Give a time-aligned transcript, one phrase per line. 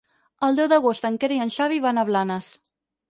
[0.47, 2.49] El deu d'agost en Quer i en Xavi van a Blanes.